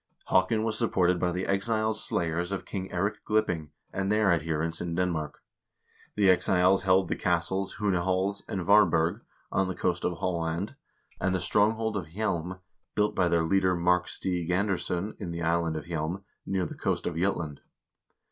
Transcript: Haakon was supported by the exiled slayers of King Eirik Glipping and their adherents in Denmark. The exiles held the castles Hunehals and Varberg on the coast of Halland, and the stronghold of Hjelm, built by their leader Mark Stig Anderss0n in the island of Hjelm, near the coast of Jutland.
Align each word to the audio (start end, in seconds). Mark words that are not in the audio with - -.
Haakon 0.29 0.63
was 0.63 0.79
supported 0.79 1.19
by 1.19 1.31
the 1.31 1.45
exiled 1.45 1.95
slayers 1.95 2.51
of 2.51 2.65
King 2.65 2.89
Eirik 2.89 3.17
Glipping 3.23 3.69
and 3.93 4.11
their 4.11 4.33
adherents 4.33 4.81
in 4.81 4.95
Denmark. 4.95 5.43
The 6.15 6.27
exiles 6.27 6.81
held 6.81 7.07
the 7.07 7.15
castles 7.15 7.75
Hunehals 7.75 8.41
and 8.47 8.65
Varberg 8.65 9.21
on 9.51 9.67
the 9.67 9.75
coast 9.75 10.03
of 10.03 10.17
Halland, 10.17 10.75
and 11.19 11.35
the 11.35 11.39
stronghold 11.39 11.95
of 11.95 12.07
Hjelm, 12.07 12.61
built 12.95 13.13
by 13.13 13.27
their 13.27 13.43
leader 13.43 13.75
Mark 13.75 14.07
Stig 14.07 14.49
Anderss0n 14.49 15.17
in 15.19 15.29
the 15.29 15.43
island 15.43 15.75
of 15.75 15.85
Hjelm, 15.85 16.23
near 16.47 16.65
the 16.65 16.73
coast 16.73 17.05
of 17.05 17.15
Jutland. 17.15 17.61